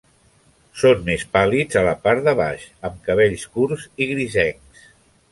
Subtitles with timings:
[0.83, 4.89] Són més pàl·lids a la part de baix, amb cabells curts i grisencs.